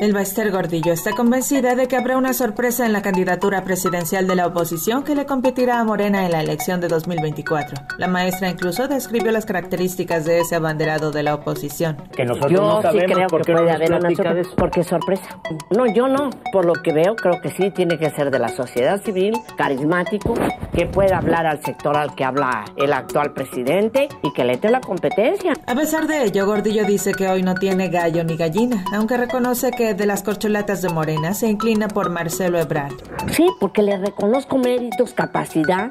[0.00, 4.34] Elba Ester Gordillo está convencida de que habrá una sorpresa en la candidatura presidencial de
[4.34, 7.76] la oposición que le competirá a Morena en la elección de 2024.
[7.98, 11.98] La maestra incluso describió las características de ese abanderado de la oposición.
[12.16, 14.86] Que nosotros no sabemos creo por que qué puede no haber una sorpresa, porque es
[14.86, 15.38] sorpresa.
[15.76, 16.30] No, yo no.
[16.50, 20.32] Por lo que veo, creo que sí tiene que ser de la sociedad civil, carismático,
[20.72, 24.70] que pueda hablar al sector al que habla el actual presidente y que le dé
[24.70, 25.52] la competencia.
[25.66, 29.70] A pesar de ello, Gordillo dice que hoy no tiene gallo ni gallina, aunque reconoce
[29.72, 32.94] que de las corcholatas de Morena se inclina por Marcelo Ebrard.
[33.32, 35.90] Sí, porque le reconozco méritos, capacidad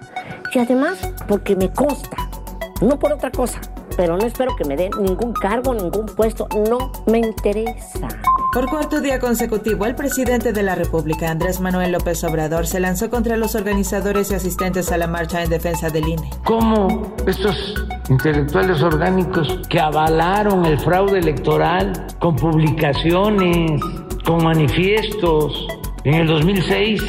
[0.53, 2.17] y además porque me consta.
[2.81, 3.59] No por otra cosa,
[3.97, 6.47] pero no espero que me dé ningún cargo, ningún puesto.
[6.69, 8.07] No me interesa.
[8.51, 13.11] Por cuarto día consecutivo, el presidente de la República, Andrés Manuel López Obrador, se lanzó
[13.11, 16.31] contra los organizadores y asistentes a la marcha en defensa del INE.
[16.45, 17.75] cómo estos
[18.09, 23.81] intelectuales orgánicos que avalaron el fraude electoral con publicaciones,
[24.29, 25.65] con manifiestos
[26.03, 27.01] en el 2006,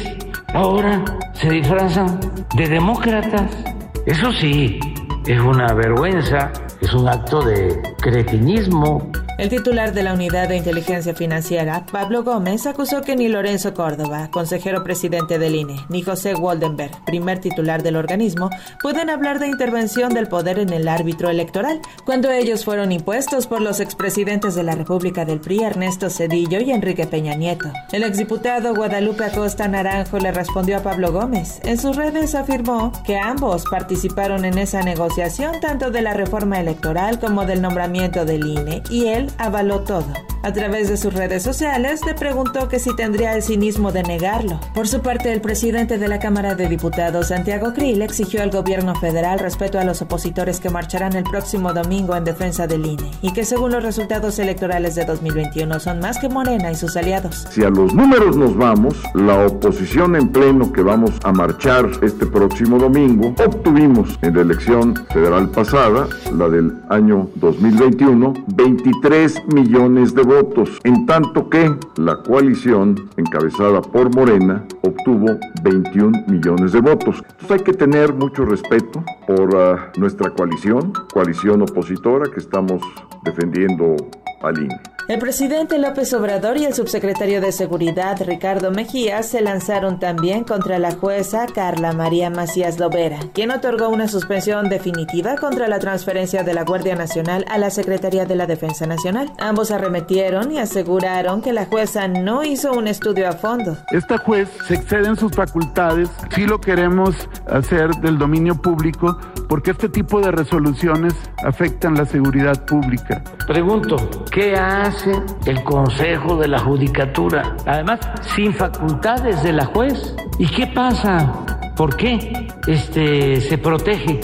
[0.55, 2.19] ahora se disfrazan
[2.55, 3.63] de demócratas.
[4.07, 4.79] Eso sí,
[5.27, 9.11] es una vergüenza, es un acto de cretinismo.
[9.41, 14.29] El titular de la Unidad de Inteligencia Financiera, Pablo Gómez, acusó que ni Lorenzo Córdoba,
[14.29, 18.51] consejero presidente del INE, ni José Waldenberg, primer titular del organismo,
[18.83, 23.61] pueden hablar de intervención del poder en el árbitro electoral, cuando ellos fueron impuestos por
[23.61, 27.73] los expresidentes de la República del PRI, Ernesto Cedillo y Enrique Peña Nieto.
[27.91, 31.61] El exdiputado Guadalupe Acosta Naranjo le respondió a Pablo Gómez.
[31.63, 37.19] En sus redes afirmó que ambos participaron en esa negociación tanto de la reforma electoral
[37.19, 40.13] como del nombramiento del INE, y él avaló todo.
[40.43, 44.59] A través de sus redes sociales le preguntó que si tendría el cinismo de negarlo.
[44.73, 48.95] Por su parte, el presidente de la Cámara de Diputados, Santiago Krill, exigió al gobierno
[48.95, 53.33] federal respeto a los opositores que marcharán el próximo domingo en defensa del INE y
[53.33, 57.45] que según los resultados electorales de 2021 son más que Morena y sus aliados.
[57.51, 62.25] Si a los números nos vamos, la oposición en pleno que vamos a marchar este
[62.25, 69.20] próximo domingo, obtuvimos en la elección federal pasada, la del año 2021, 23
[69.53, 75.27] millones de votos, en tanto que la coalición encabezada por Morena obtuvo
[75.63, 77.17] 21 millones de votos.
[77.29, 82.81] Entonces hay que tener mucho respeto por ah, nuestra coalición, coalición opositora que estamos
[83.23, 83.95] defendiendo
[84.43, 84.79] al INE.
[85.07, 90.79] El presidente López Obrador y el subsecretario de Seguridad Ricardo Mejía se lanzaron también contra
[90.79, 96.53] la jueza Carla María Macías Lovera, quien otorgó una suspensión definitiva contra la transferencia de
[96.53, 99.33] la Guardia Nacional a la Secretaría de la Defensa Nacional.
[99.39, 103.77] Ambos arremetieron y aseguraron que la jueza no hizo un estudio a fondo.
[103.91, 107.15] Esta juez se excede en sus facultades, sí lo queremos
[107.47, 109.17] hacer del dominio público,
[109.49, 111.13] porque este tipo de resoluciones
[111.43, 113.23] afectan la seguridad pública.
[113.45, 113.97] Pregunto,
[114.31, 115.11] ¿qué hace
[115.45, 117.55] el Consejo de la Judicatura?
[117.65, 117.99] Además,
[118.35, 120.15] sin facultades de la juez.
[120.39, 121.45] ¿Y qué pasa?
[121.75, 124.21] ¿Por qué este, se protege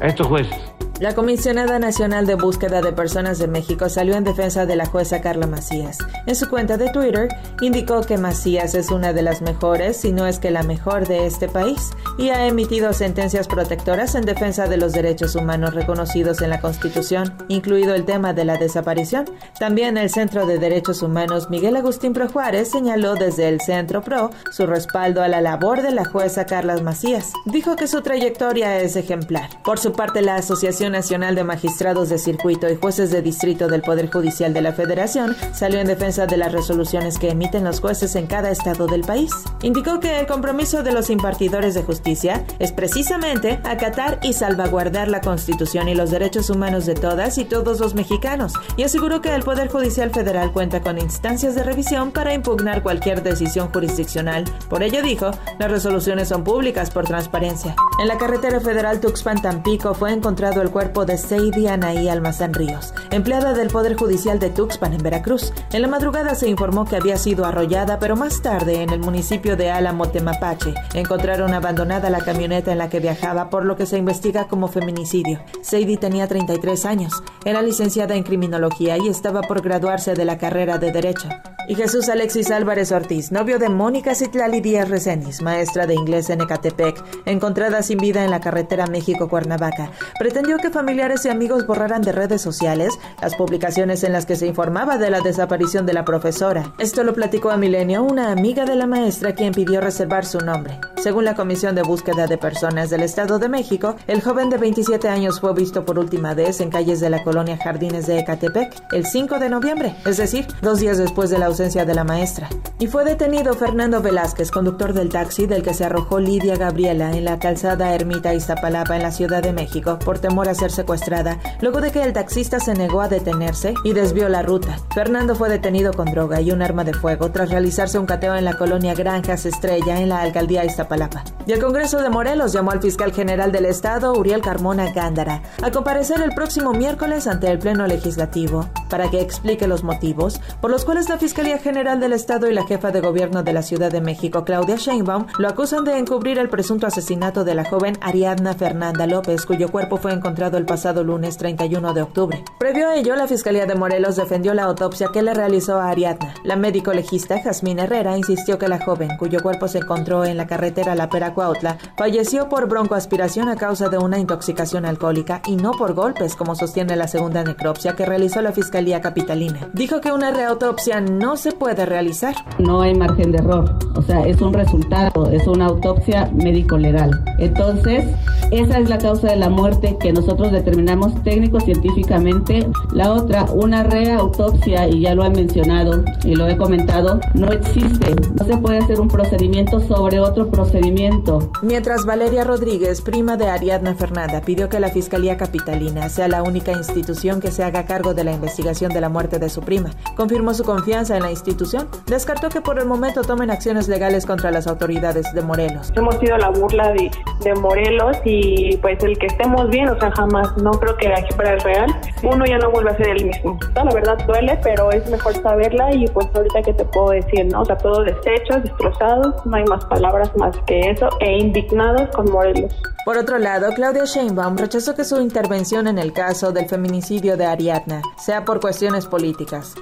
[0.00, 0.69] a estos jueces?
[1.00, 5.22] La Comisionada Nacional de Búsqueda de Personas de México salió en defensa de la jueza
[5.22, 5.96] Carla Macías.
[6.26, 7.28] En su cuenta de Twitter
[7.62, 11.24] indicó que Macías es una de las mejores, si no es que la mejor de
[11.24, 16.50] este país, y ha emitido sentencias protectoras en defensa de los derechos humanos reconocidos en
[16.50, 19.24] la Constitución, incluido el tema de la desaparición.
[19.58, 24.32] También el Centro de Derechos Humanos Miguel Agustín Pro Juárez señaló desde el Centro Pro
[24.50, 27.32] su respaldo a la labor de la jueza Carla Macías.
[27.46, 29.48] Dijo que su trayectoria es ejemplar.
[29.64, 33.82] Por su parte, la Asociación Nacional de Magistrados de Circuito y Jueces de Distrito del
[33.82, 38.16] Poder Judicial de la Federación salió en defensa de las resoluciones que emiten los jueces
[38.16, 39.30] en cada estado del país.
[39.62, 45.20] Indicó que el compromiso de los impartidores de justicia es precisamente acatar y salvaguardar la
[45.20, 49.42] Constitución y los derechos humanos de todas y todos los mexicanos, y aseguró que el
[49.42, 54.44] Poder Judicial Federal cuenta con instancias de revisión para impugnar cualquier decisión jurisdiccional.
[54.68, 57.76] Por ello dijo, las resoluciones son públicas por transparencia.
[58.00, 63.52] En la carretera federal Tuxpan-Tampico fue encontrado el cuerpo de Seidy Anaí Almazán Ríos, empleada
[63.52, 65.52] del Poder Judicial de Tuxpan en Veracruz.
[65.72, 69.56] En la madrugada se informó que había sido arrollada, pero más tarde en el municipio
[69.56, 73.98] de Álamo, Temapache, encontraron abandonada la camioneta en la que viajaba, por lo que se
[73.98, 75.40] investiga como feminicidio.
[75.60, 80.78] Seidy tenía 33 años, era licenciada en criminología y estaba por graduarse de la carrera
[80.78, 81.28] de Derecho.
[81.68, 86.40] Y Jesús Alexis Álvarez Ortiz, novio de Mónica Citlali Díaz Resenis, maestra de inglés en
[86.40, 92.12] Ecatepec, encontrada sin vida en la carretera México-Cuernavaca, pretendió que familiares y amigos borraran de
[92.12, 96.72] redes sociales las publicaciones en las que se informaba de la desaparición de la profesora.
[96.78, 100.78] Esto lo platicó a Milenio una amiga de la maestra quien pidió reservar su nombre.
[100.96, 105.08] Según la Comisión de Búsqueda de Personas del Estado de México, el joven de 27
[105.08, 109.06] años fue visto por última vez en calles de la colonia Jardines de Ecatepec el
[109.06, 112.48] 5 de noviembre, es decir, dos días después de la ausencia de la maestra.
[112.78, 117.24] Y fue detenido Fernando Velázquez, conductor del taxi del que se arrojó Lidia Gabriela en
[117.24, 121.90] la calzada Ermita Iztapalapa en la Ciudad de México por temor ser secuestrada, luego de
[121.90, 124.78] que el taxista se negó a detenerse y desvió la ruta.
[124.94, 128.44] Fernando fue detenido con droga y un arma de fuego tras realizarse un cateo en
[128.44, 131.24] la colonia Granjas Estrella en la alcaldía Iztapalapa.
[131.46, 135.70] Y el Congreso de Morelos llamó al fiscal general del Estado, Uriel Carmona Gándara, a
[135.70, 140.84] comparecer el próximo miércoles ante el Pleno Legislativo para que explique los motivos por los
[140.84, 144.00] cuales la Fiscalía General del Estado y la jefa de gobierno de la Ciudad de
[144.00, 149.06] México, Claudia Sheinbaum, lo acusan de encubrir el presunto asesinato de la joven Ariadna Fernanda
[149.06, 152.42] López, cuyo cuerpo fue encontrado el pasado lunes 31 de octubre.
[152.58, 156.34] Previo a ello, la Fiscalía de Morelos defendió la autopsia que le realizó a Ariadna.
[156.44, 160.46] La médico legista Jazmín Herrera insistió que la joven, cuyo cuerpo se encontró en la
[160.46, 165.72] carretera La Pera Cuautla, falleció por broncoaspiración a causa de una intoxicación alcohólica y no
[165.72, 169.68] por golpes, como sostiene la segunda necropsia que realizó la Fiscalía Capitalina.
[169.74, 172.34] Dijo que una reautopsia no se puede realizar.
[172.58, 177.10] No hay margen de error, o sea, es un resultado, es una autopsia médico-legal.
[177.38, 178.06] Entonces,
[178.50, 182.66] esa es la causa de la muerte que nosotros determinamos técnico-científicamente.
[182.92, 188.14] La otra, una reautopsia, y ya lo he mencionado y lo he comentado, no existe.
[188.34, 191.50] No se puede hacer un procedimiento sobre otro procedimiento.
[191.62, 196.72] Mientras Valeria Rodríguez, prima de Ariadna Fernanda, pidió que la Fiscalía Capitalina sea la única
[196.72, 199.90] institución que se haga cargo de la investigación de la muerte de su prima.
[200.16, 201.88] Confirmó su confianza en la institución.
[202.06, 205.92] Descartó que por el momento tomen acciones legales contra las autoridades de Morelos.
[205.94, 207.10] Hemos sido la burla de,
[207.44, 208.39] de Morelos y
[208.82, 211.94] pues el que estemos bien, o sea, jamás, no creo que aquí para el real,
[212.22, 213.58] uno ya no vuelve a ser el mismo.
[213.74, 217.62] La verdad duele, pero es mejor saberla y pues ahorita que te puedo decir, ¿no?
[217.62, 222.30] O sea, todo deshecho, destrozados, no hay más palabras más que eso, e indignados con
[222.30, 222.74] Morelos.
[223.04, 227.46] Por otro lado, Claudia Sheinbaum rechazó que su intervención en el caso del feminicidio de
[227.46, 229.74] Ariadna sea por cuestiones políticas.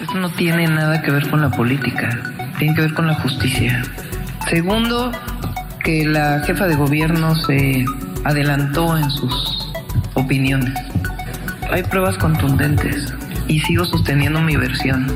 [0.00, 2.10] Esto no tiene nada que ver con la política,
[2.58, 3.82] tiene que ver con la justicia.
[4.50, 5.12] Segundo,
[5.84, 7.84] que la jefa de gobierno se
[8.24, 9.72] adelantó en sus
[10.14, 10.74] opiniones.
[11.70, 13.12] Hay pruebas contundentes
[13.48, 15.06] y sigo sosteniendo mi versión.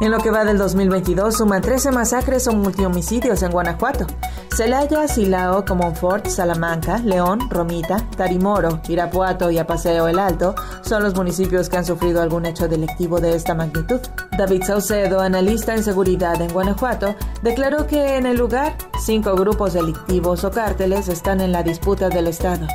[0.00, 4.06] En lo que va del 2022 suman 13 masacres o multihomicidios en Guanajuato.
[4.54, 11.68] Celaya, Silao, Comonfort, Salamanca, León, Romita, Tarimoro, Irapuato y Apaseo el Alto son los municipios
[11.68, 14.00] que han sufrido algún hecho delictivo de esta magnitud.
[14.38, 20.44] David Saucedo, analista en seguridad en Guanajuato, declaró que en el lugar cinco grupos delictivos
[20.44, 22.68] o cárteles están en la disputa del Estado.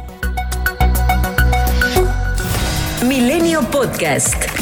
[3.08, 4.53] Milenio Podcast.